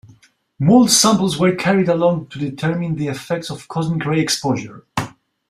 Mold 0.57 0.89
samples 0.89 1.37
were 1.37 1.53
carried 1.55 1.87
along 1.87 2.25
to 2.29 2.39
determine 2.39 2.95
the 2.95 3.05
effects 3.07 3.51
of 3.51 3.67
cosmic 3.67 4.03
ray 4.03 4.19
exposure. 4.19 4.87